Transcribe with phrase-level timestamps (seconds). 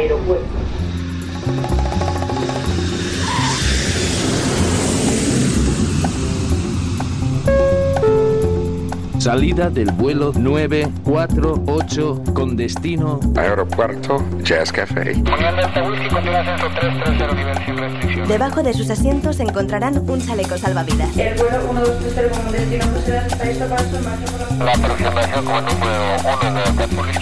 [0.00, 0.46] aeropuerto.
[9.18, 15.22] Salida del vuelo 948 con destino Aeropuerto Jazz Café.
[18.26, 21.14] Debajo de sus asientos encontrarán un chaleco salvavidas.
[21.18, 25.44] El vuelo 1230 con destino José Blas está listo para su por la La aproximación
[25.44, 26.89] como número 1 de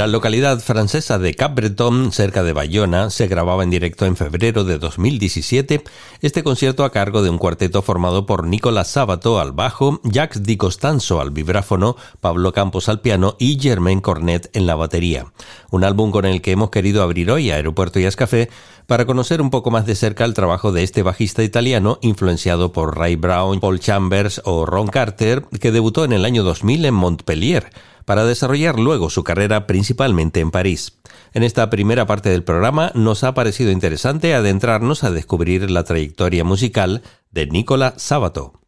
[0.00, 4.78] La localidad francesa de Capbreton, cerca de Bayona, se grababa en directo en febrero de
[4.78, 5.84] 2017
[6.22, 10.56] este concierto a cargo de un cuarteto formado por Nicolas Sabato al bajo, Jacques Di
[10.56, 15.26] Costanzo al vibráfono, Pablo Campos al piano y Germain Cornet en la batería.
[15.70, 18.48] Un álbum con el que hemos querido abrir hoy Aeropuerto y Café
[18.86, 22.96] para conocer un poco más de cerca el trabajo de este bajista italiano influenciado por
[22.96, 27.70] Ray Brown, Paul Chambers o Ron Carter, que debutó en el año 2000 en Montpellier
[28.04, 30.98] para desarrollar luego su carrera principalmente en París.
[31.32, 36.44] En esta primera parte del programa nos ha parecido interesante adentrarnos a descubrir la trayectoria
[36.44, 38.59] musical de Nicola Sabato.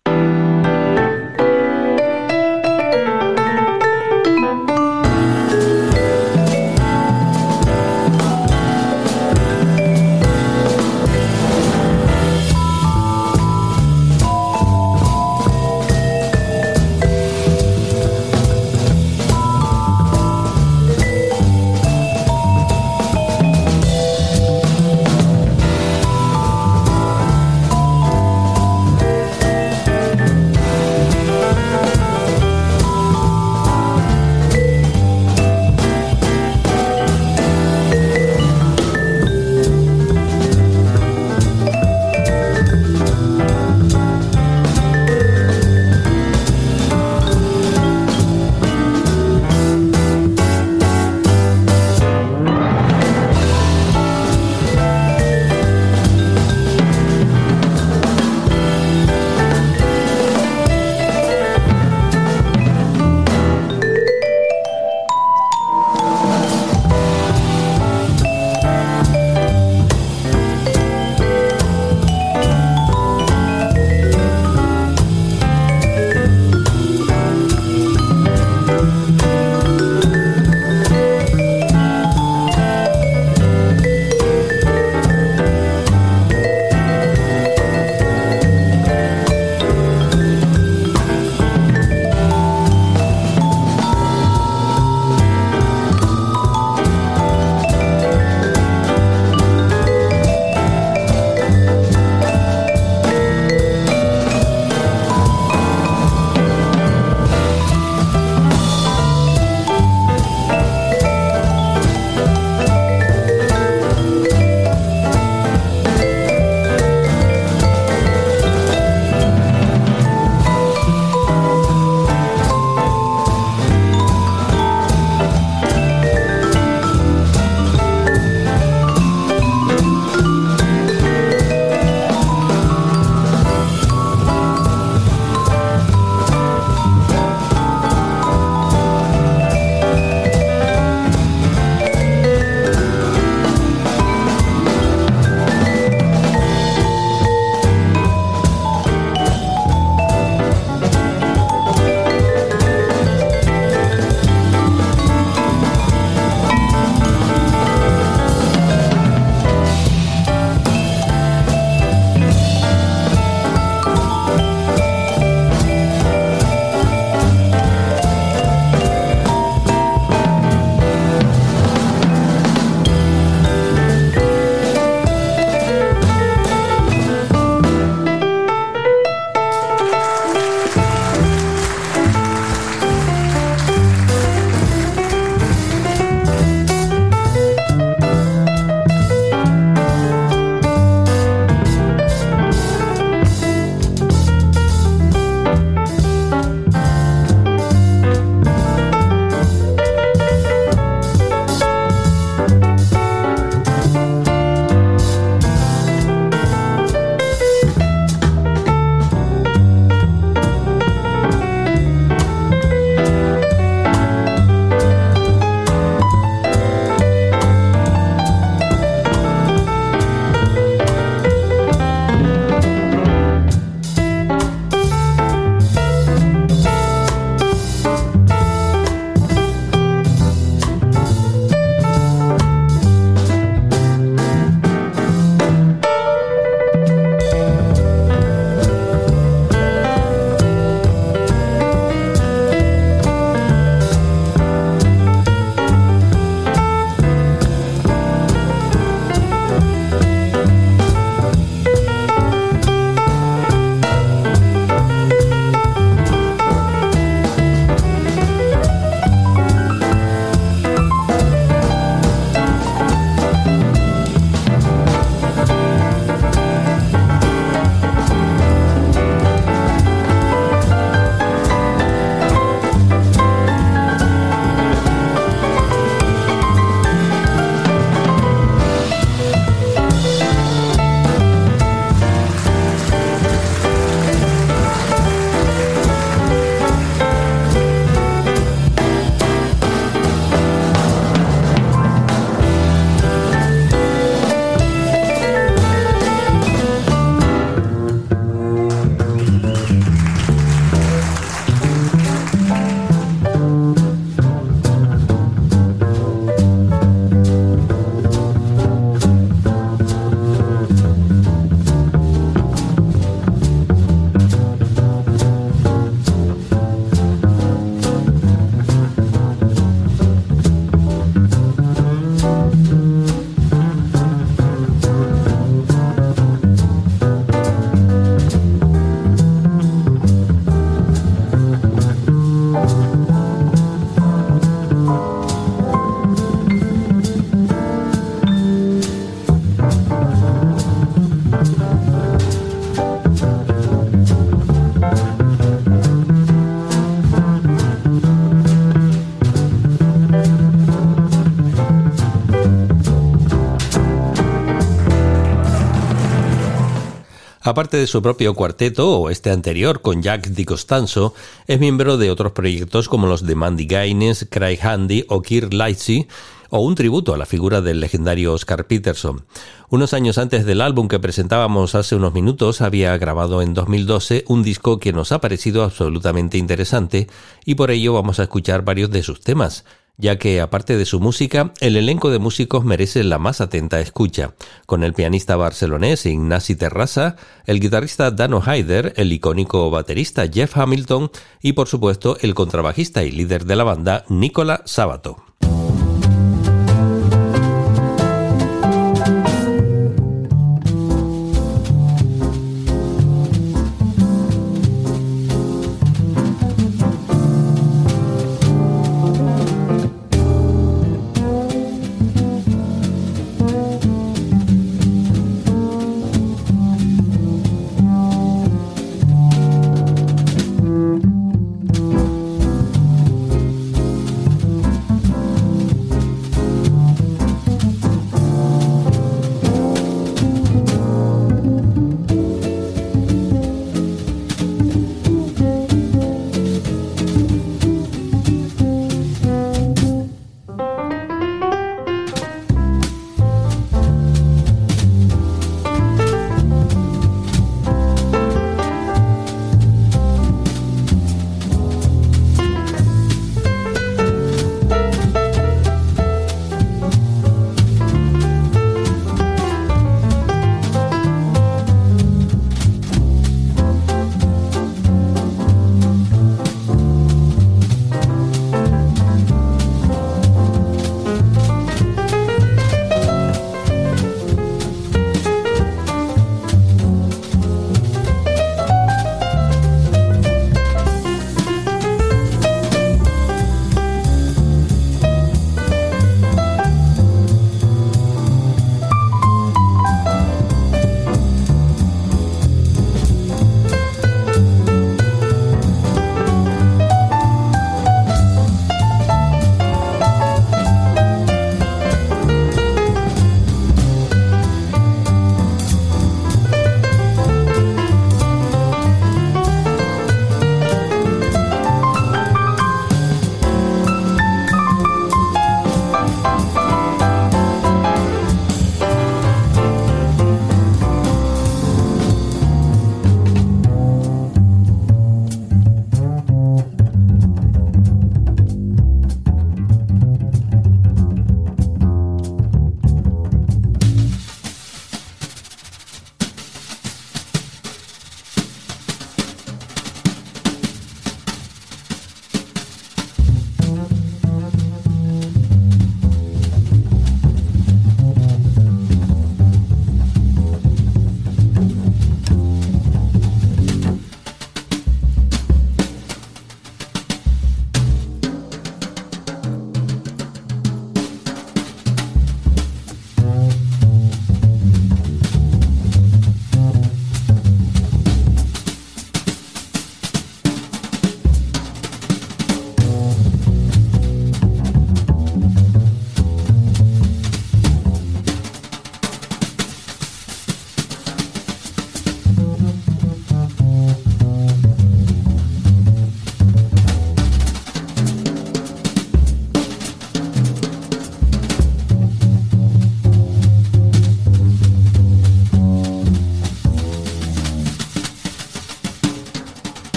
[357.52, 361.12] Aparte de su propio cuarteto o este anterior con Jack Di Costanzo,
[361.46, 366.08] es miembro de otros proyectos como los de Mandy Gaines, Craig Handy o Kirk Lightsey,
[366.48, 369.26] o un tributo a la figura del legendario Oscar Peterson.
[369.68, 374.42] Unos años antes del álbum que presentábamos hace unos minutos, había grabado en 2012 un
[374.42, 377.06] disco que nos ha parecido absolutamente interesante
[377.44, 381.00] y por ello vamos a escuchar varios de sus temas ya que aparte de su
[381.00, 384.34] música, el elenco de músicos merece la más atenta escucha,
[384.66, 391.10] con el pianista barcelonés Ignasi Terrassa, el guitarrista Dano Haider, el icónico baterista Jeff Hamilton
[391.40, 395.31] y por supuesto el contrabajista y líder de la banda Nicola Sabato.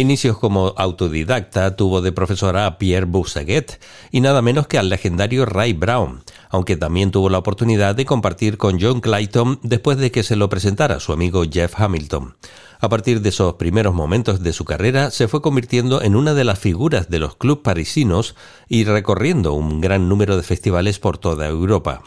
[0.00, 5.46] Inicios como autodidacta tuvo de profesora a Pierre Boussaguet y nada menos que al legendario
[5.46, 10.22] Ray Brown, aunque también tuvo la oportunidad de compartir con John Clayton después de que
[10.22, 12.34] se lo presentara su amigo Jeff Hamilton.
[12.80, 16.44] A partir de esos primeros momentos de su carrera, se fue convirtiendo en una de
[16.44, 18.34] las figuras de los clubes parisinos
[18.68, 22.02] y recorriendo un gran número de festivales por toda Europa.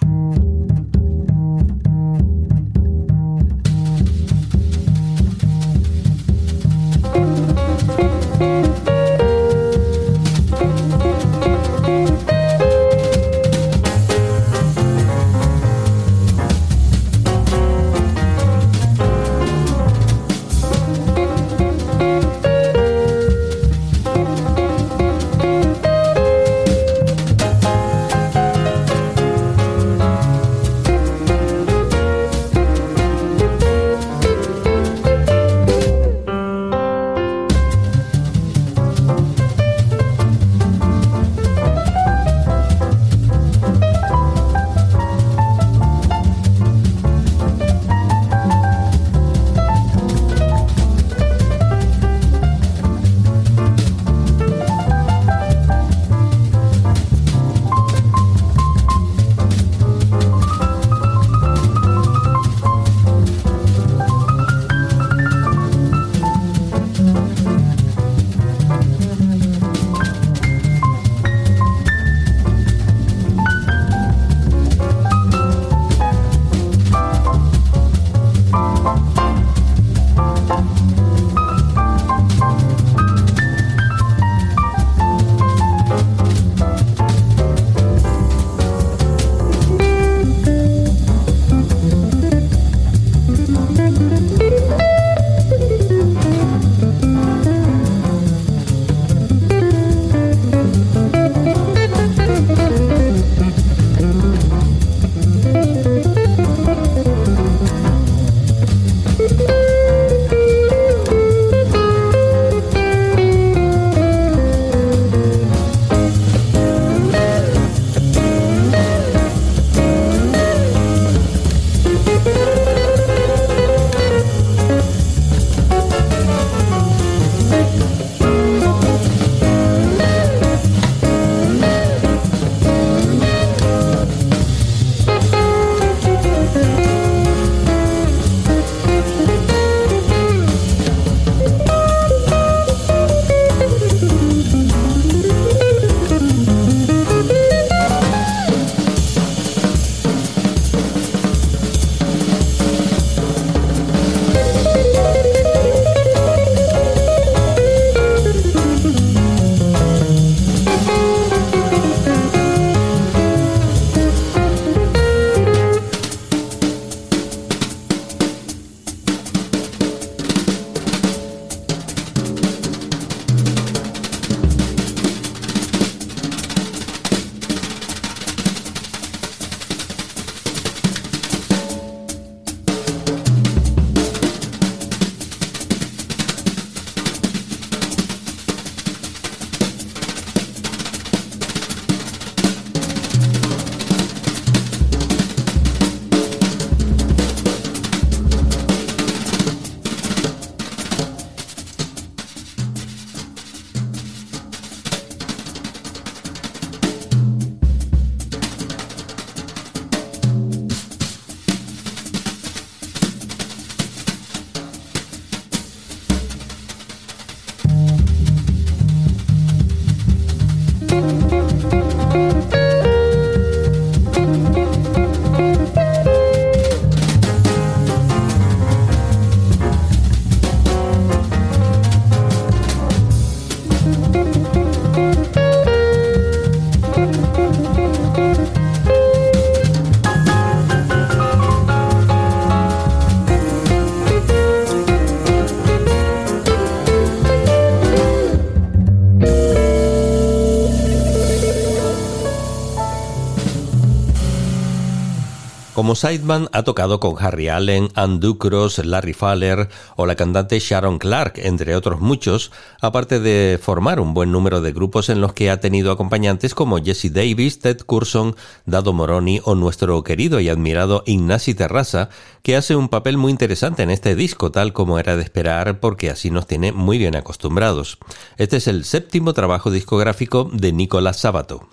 [255.84, 259.68] Como sideman ha tocado con Harry Allen, Ann Ducros, Larry Fowler
[259.98, 264.72] o la cantante Sharon Clark, entre otros muchos, aparte de formar un buen número de
[264.72, 269.56] grupos en los que ha tenido acompañantes como Jesse Davis, Ted Curson, Dado Moroni o
[269.56, 272.08] nuestro querido y admirado Ignasi Terraza,
[272.44, 276.10] que hace un papel muy interesante en este disco, tal como era de esperar, porque
[276.10, 277.98] así nos tiene muy bien acostumbrados.
[278.38, 281.68] Este es el séptimo trabajo discográfico de Nicolás Sabato.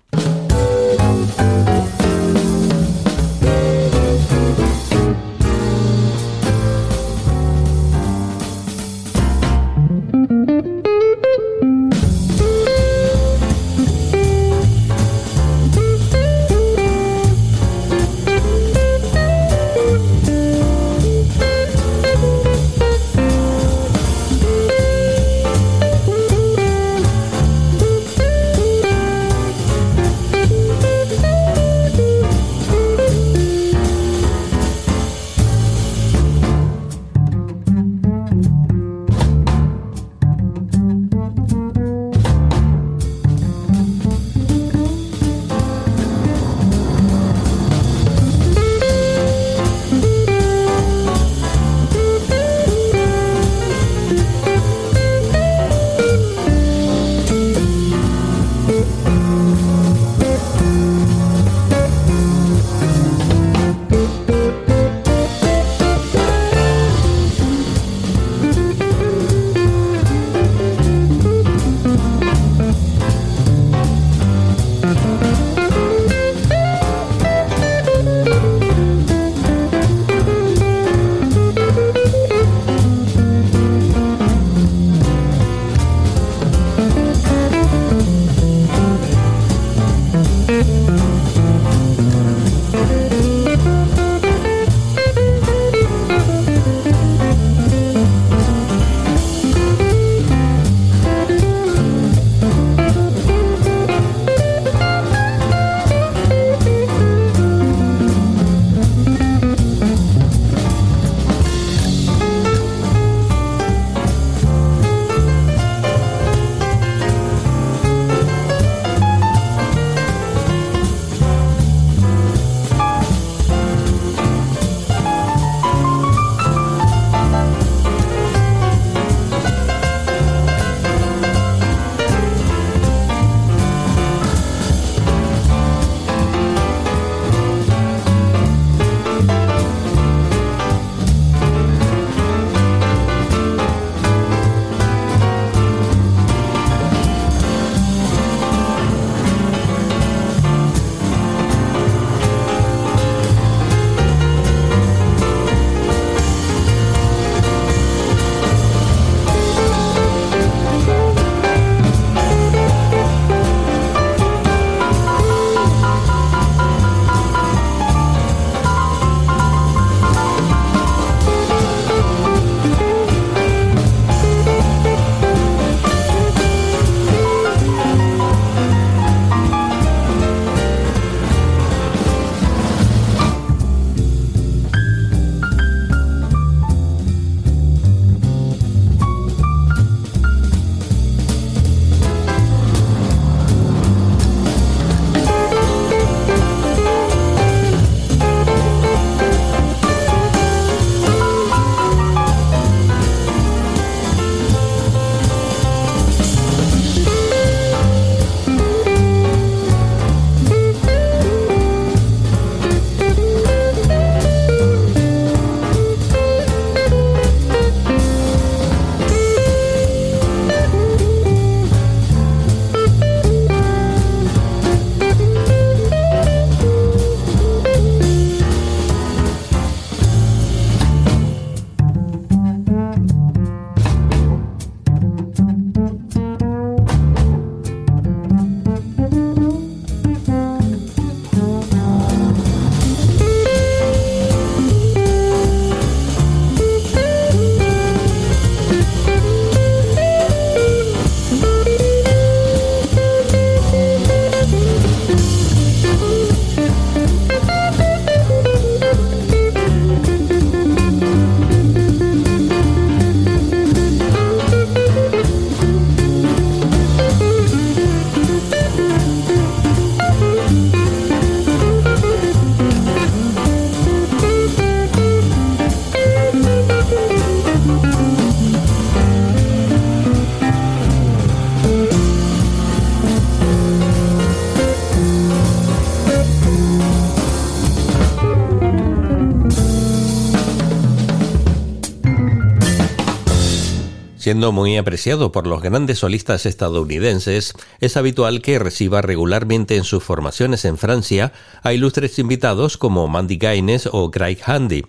[294.31, 300.05] Siendo muy apreciado por los grandes solistas estadounidenses, es habitual que reciba regularmente en sus
[300.05, 301.33] formaciones en Francia
[301.65, 304.85] a ilustres invitados como Mandy Gaines o Craig Handy.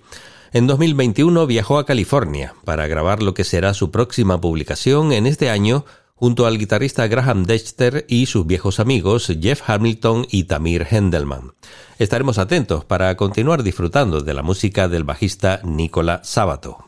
[0.54, 5.50] En 2021 viajó a California para grabar lo que será su próxima publicación en este
[5.50, 11.54] año junto al guitarrista Graham Dexter y sus viejos amigos Jeff Hamilton y Tamir Hendelman.
[11.98, 16.86] Estaremos atentos para continuar disfrutando de la música del bajista Nicola Sabato.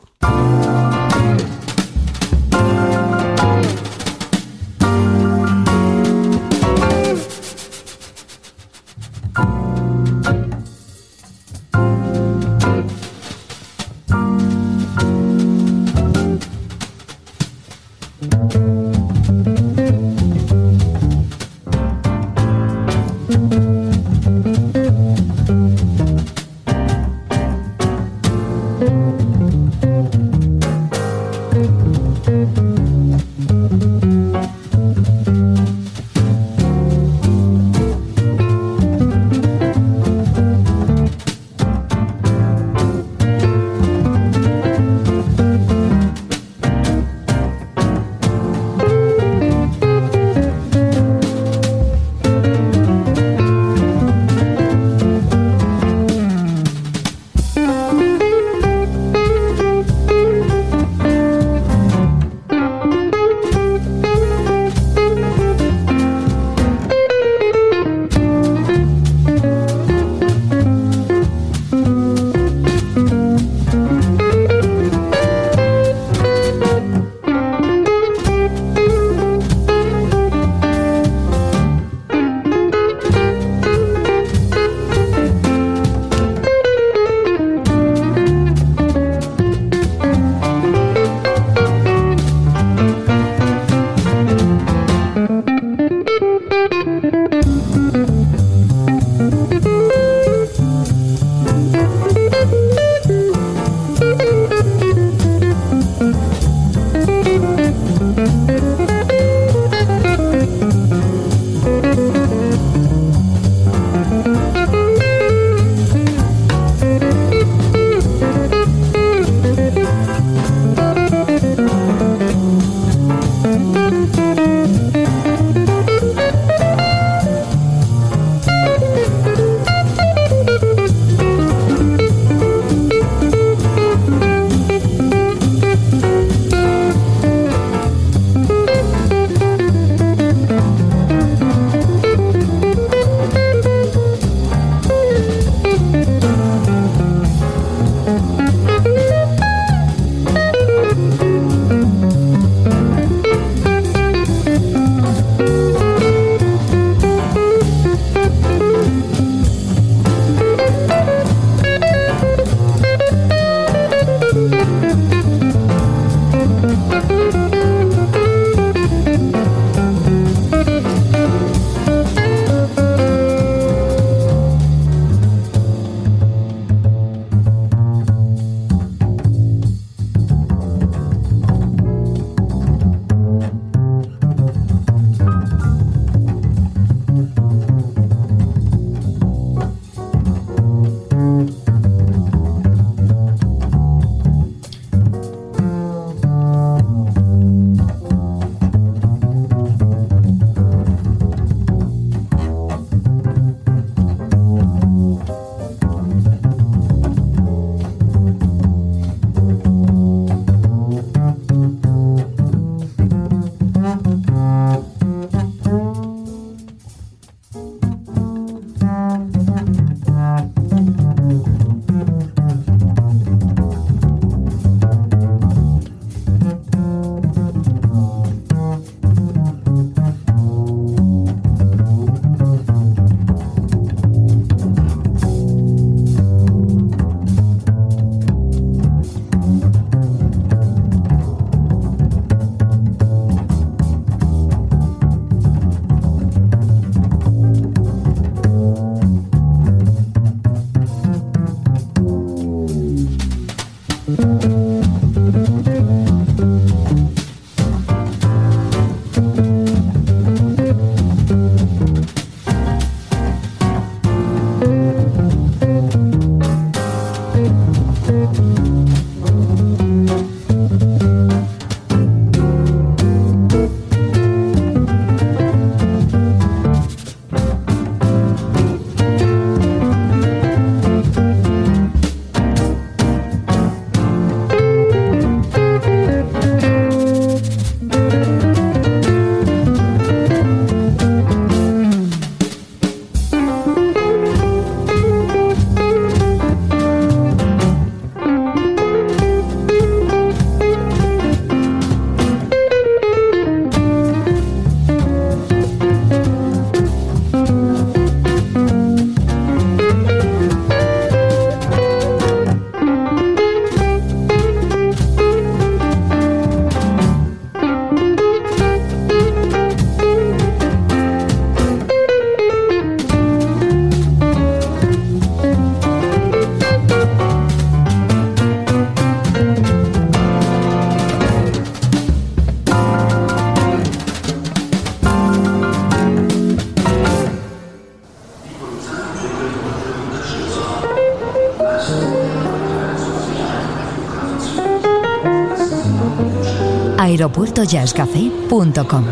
[347.24, 349.04] aeropuertojazzcafé.com.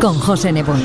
[0.00, 0.76] Con José Nebot.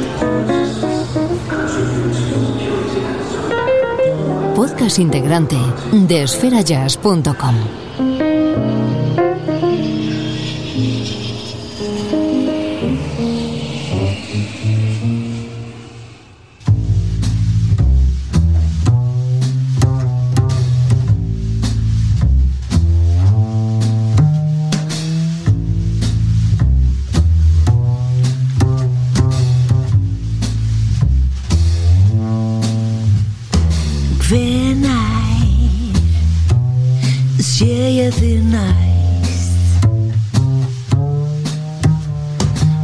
[4.56, 5.58] Podcast integrante
[5.92, 7.81] de esferajazz.com.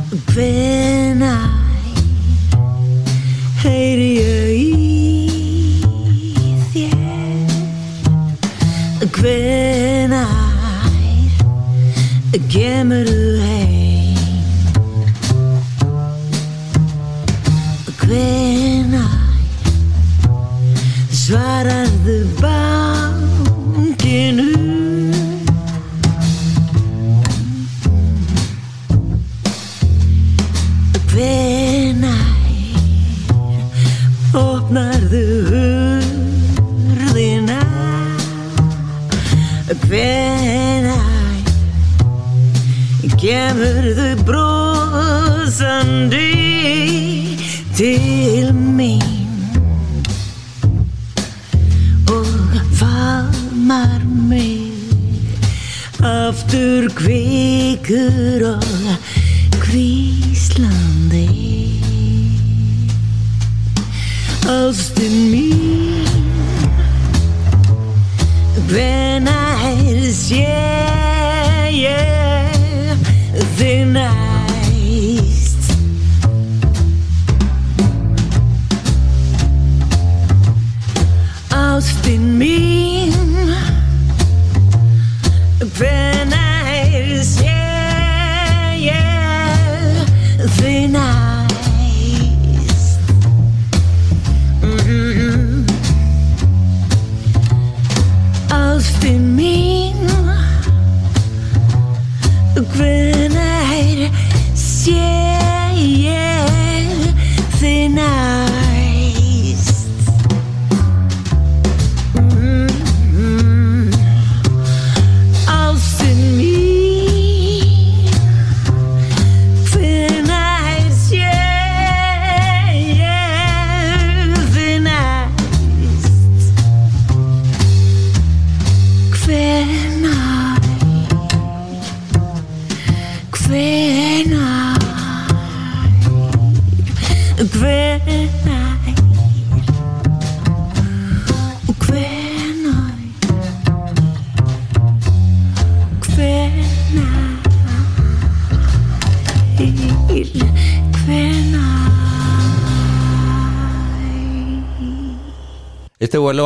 [0.10, 1.47] Then I
[3.60, 5.84] Heiliger Eve,
[6.74, 7.47] yeah.
[9.12, 10.47] Gwen I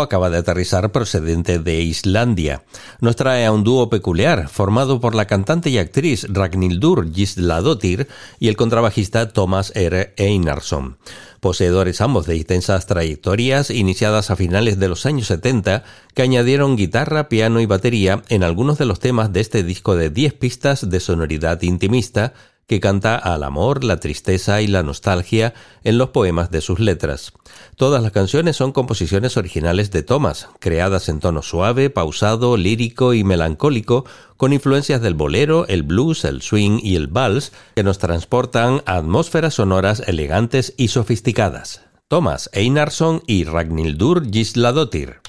[0.02, 2.64] acaba de aterrizar procedente de Islandia.
[3.00, 8.08] Nos trae a un dúo peculiar, formado por la cantante y actriz Ragnhildur Gísladóttir
[8.40, 10.14] y el contrabajista Thomas R.
[10.18, 10.98] Einarsson.
[11.40, 15.84] Poseedores ambos de intensas trayectorias iniciadas a finales de los años 70,
[16.14, 20.12] que añadieron guitarra, piano y batería en algunos de los temas de este disco de
[20.12, 22.34] 10 pistas de sonoridad intimista
[22.68, 25.54] que canta al amor, la tristeza y la nostalgia
[25.84, 27.34] en los poemas de sus letras.
[27.76, 33.24] Todas las canciones son composiciones originales de Thomas, creadas en tono suave, pausado, lírico y
[33.24, 34.06] melancólico,
[34.38, 39.56] con influencias del bolero, el blues, el swing y el vals, que nos transportan atmósferas
[39.56, 41.82] sonoras elegantes y sofisticadas.
[42.08, 45.22] Thomas Einarsson y Ragnhildur Gísladóttir.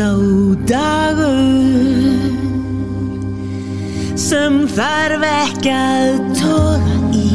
[0.00, 0.16] Sá
[0.70, 1.40] dagur
[4.16, 7.26] sem þarf ekki að toga í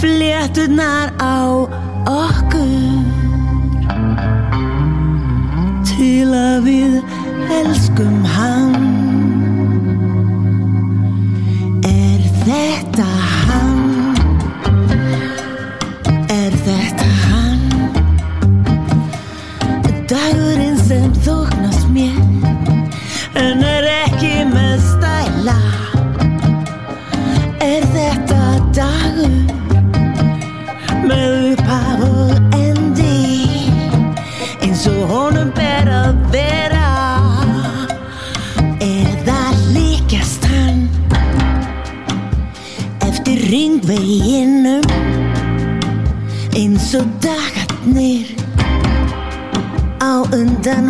[0.00, 1.36] fléttunar á
[2.14, 2.96] okkur
[5.92, 6.96] til að við
[7.60, 8.74] elskum hann
[11.92, 13.12] er þetta
[13.52, 13.81] Er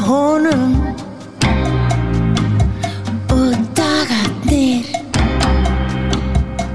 [0.09, 0.73] honum.
[3.37, 4.87] Og dagarnir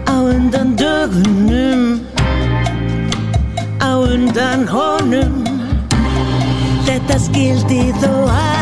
[0.08, 1.82] á undan dögunum
[3.80, 5.34] á undan honum.
[6.88, 8.57] Þetta skildi þó aldrei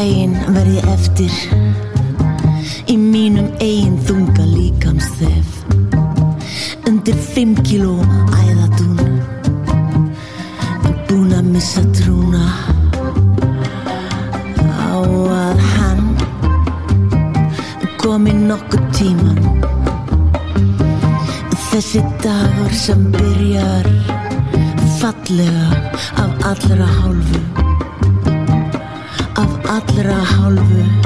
[0.00, 1.32] daginn verð ég eftir.
[2.88, 5.58] Í mínum eigin þunga líkamsþef.
[6.88, 7.98] Undir fimm kíló
[8.32, 9.20] æðadún.
[11.10, 12.46] Búin að missa trúna.
[14.88, 16.02] Á að hann
[18.00, 19.38] Komi nokkuð tíman
[21.68, 23.88] Þessi dagur sem byrjar
[24.98, 25.68] fallega
[26.24, 27.59] af allra hálfu
[30.14, 30.99] 好冷。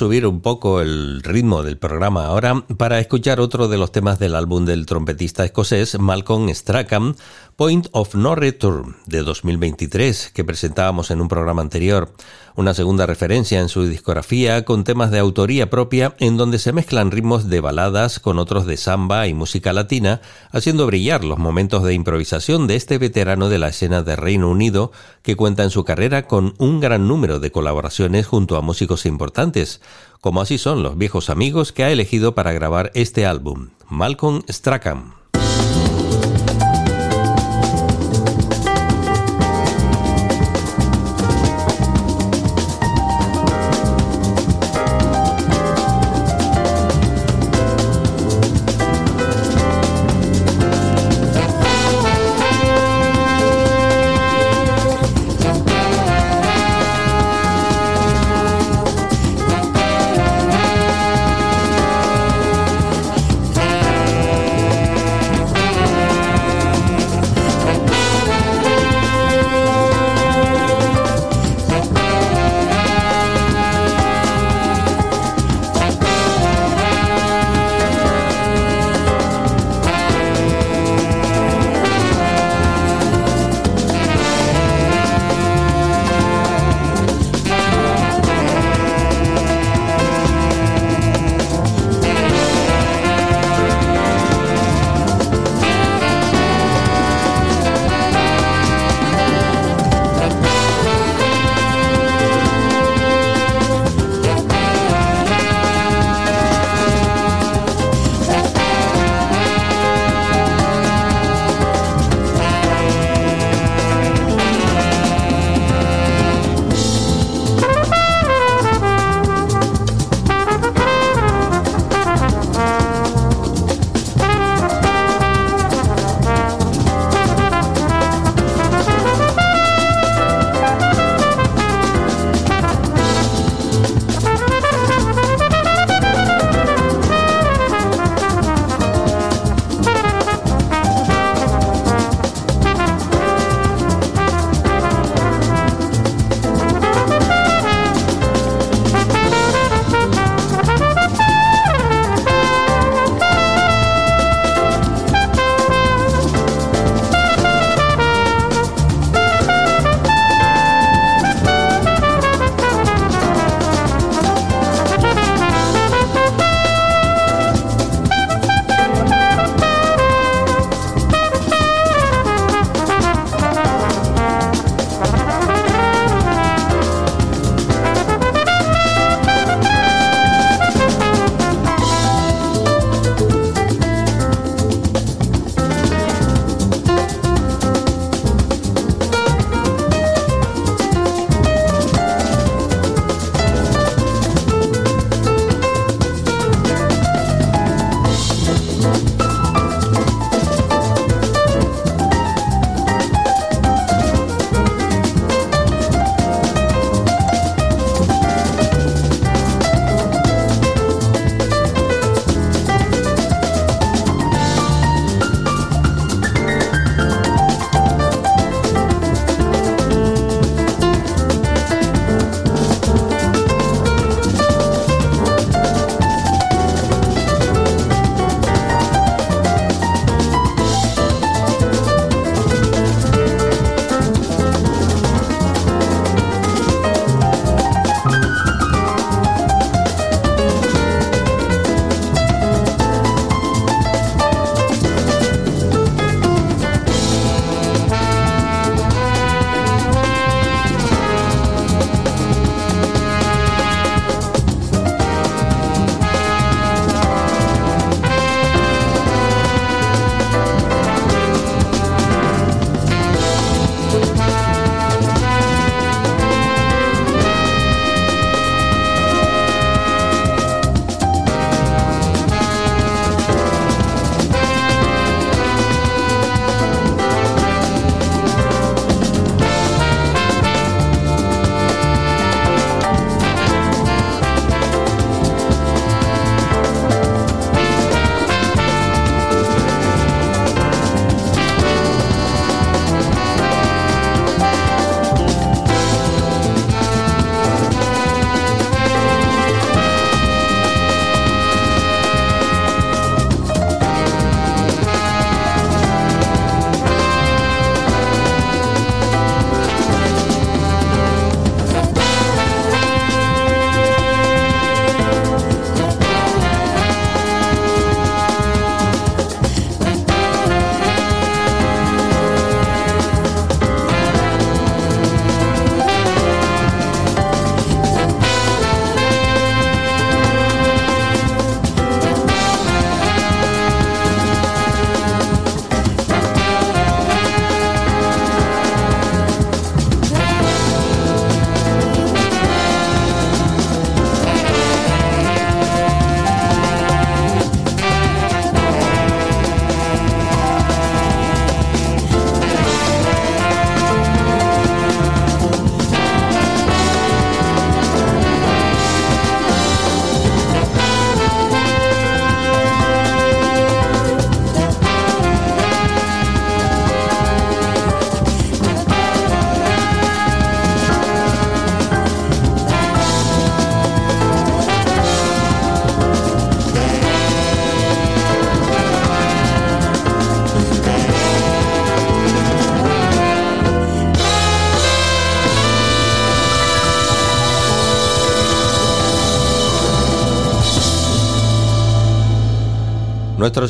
[0.00, 4.34] Subir un poco el ritmo del programa ahora para escuchar otro de los temas del
[4.34, 7.16] álbum del trompetista escocés Malcolm Strachan,
[7.54, 12.14] Point of No Return, de 2023, que presentábamos en un programa anterior.
[12.56, 17.10] Una segunda referencia en su discografía con temas de autoría propia en donde se mezclan
[17.10, 20.20] ritmos de baladas con otros de samba y música latina,
[20.50, 24.90] haciendo brillar los momentos de improvisación de este veterano de la escena de Reino Unido
[25.22, 29.80] que cuenta en su carrera con un gran número de colaboraciones junto a músicos importantes,
[30.20, 35.19] como así son los viejos amigos que ha elegido para grabar este álbum, Malcolm Strachan.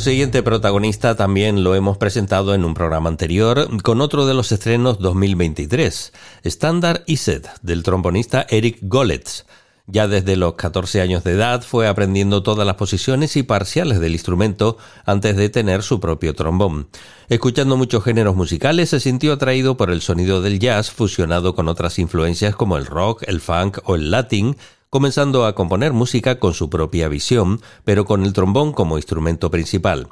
[0.01, 4.98] Siguiente protagonista también lo hemos presentado en un programa anterior con otro de los estrenos
[4.98, 9.44] 2023, Standard Set, del trombonista Eric Goletz.
[9.86, 14.12] Ya desde los 14 años de edad fue aprendiendo todas las posiciones y parciales del
[14.12, 16.88] instrumento antes de tener su propio trombón.
[17.28, 21.98] Escuchando muchos géneros musicales se sintió atraído por el sonido del jazz fusionado con otras
[21.98, 24.57] influencias como el rock, el funk o el latín,
[24.91, 30.09] comenzando a componer música con su propia visión, pero con el trombón como instrumento principal.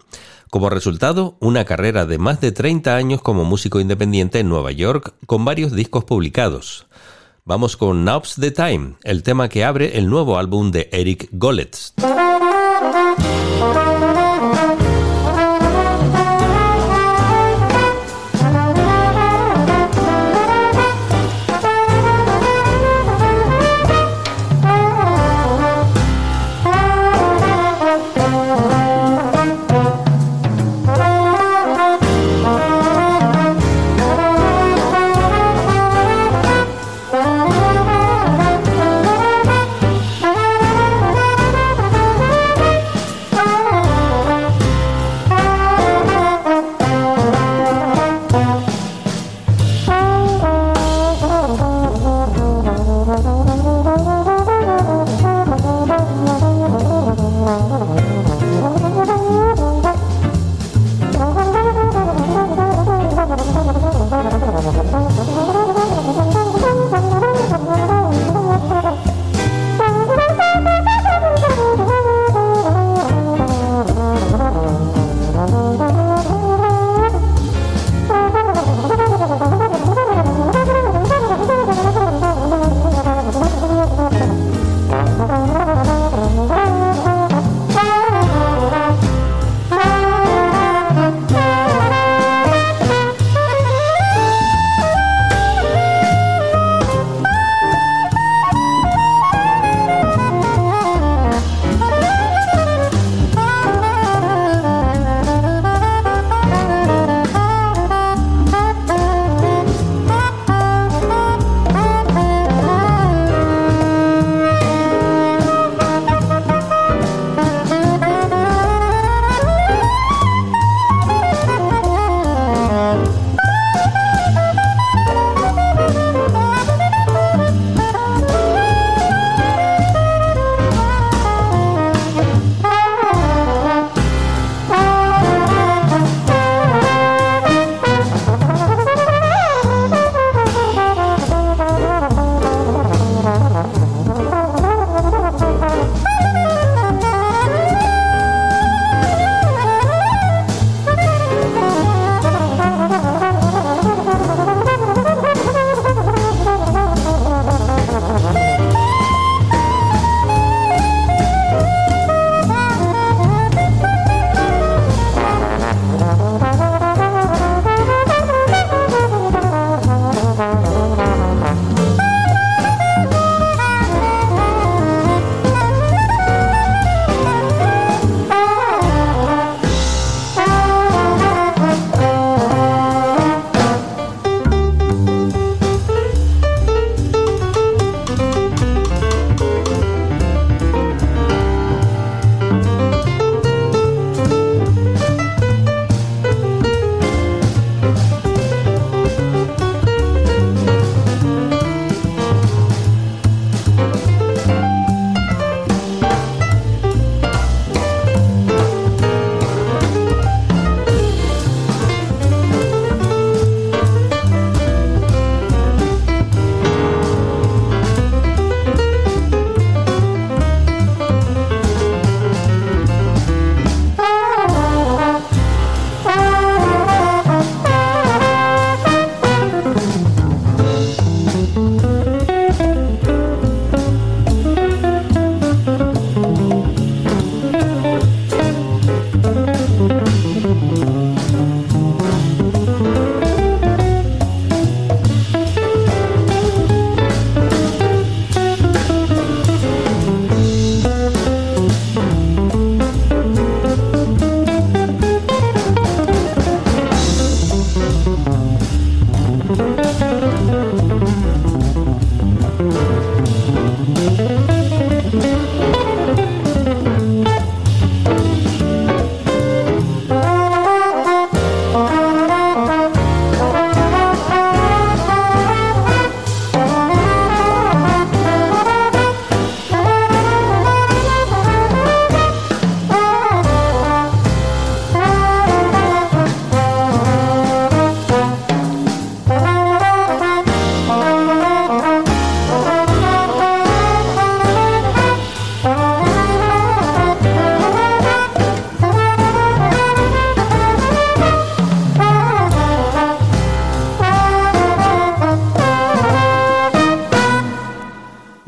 [0.51, 5.15] Como resultado, una carrera de más de 30 años como músico independiente en Nueva York,
[5.27, 6.87] con varios discos publicados.
[7.45, 11.95] Vamos con Now's the Time, el tema que abre el nuevo álbum de Eric Goletz.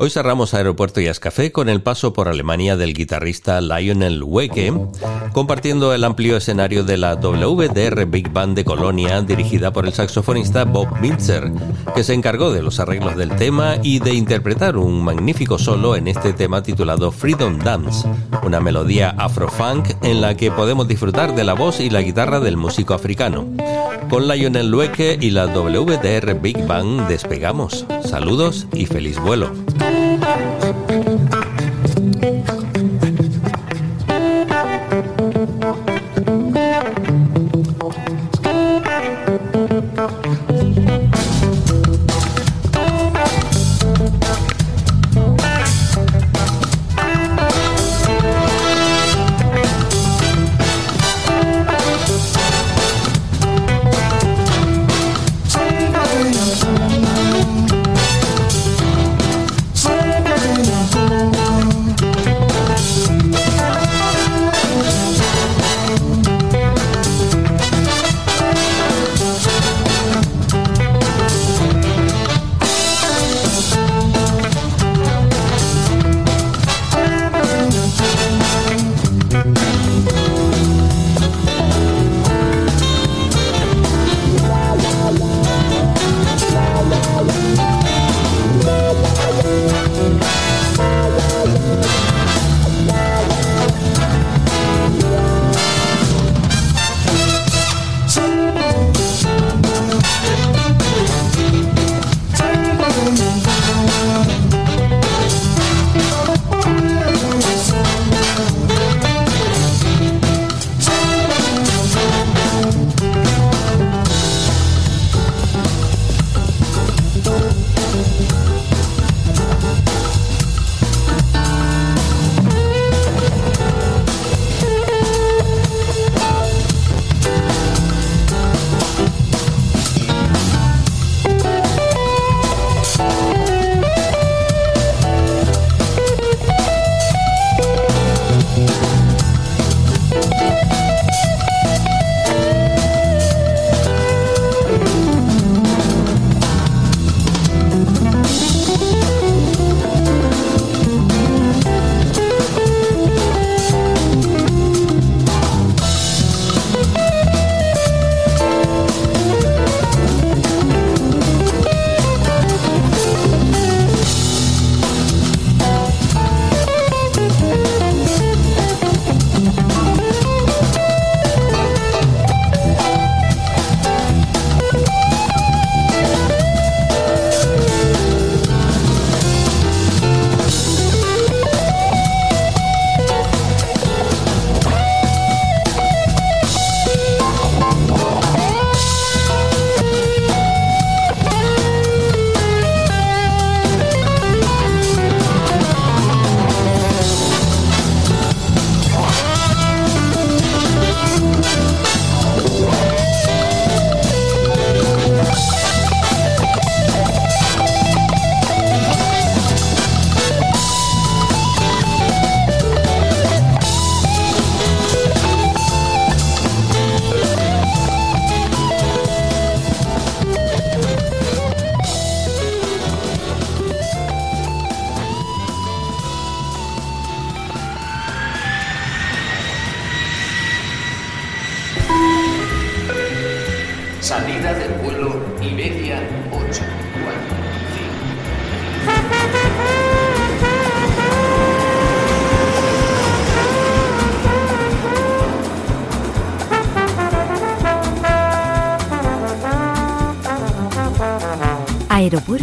[0.03, 4.73] Hoy cerramos Aeropuerto y Café con el paso por Alemania del guitarrista Lionel Weke,
[5.31, 10.65] compartiendo el amplio escenario de la WDR Big Band de Colonia, dirigida por el saxofonista
[10.65, 11.51] Bob Mintzer,
[11.93, 16.07] que se encargó de los arreglos del tema y de interpretar un magnífico solo en
[16.07, 18.09] este tema titulado Freedom Dance,
[18.41, 22.57] una melodía afrofunk en la que podemos disfrutar de la voz y la guitarra del
[22.57, 23.45] músico africano.
[24.09, 27.85] Con Lionel Weke y la WDR Big Band despegamos.
[28.03, 29.51] Saludos y feliz vuelo.